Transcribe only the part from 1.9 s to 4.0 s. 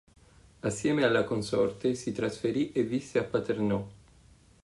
si trasferì e visse a Paternò.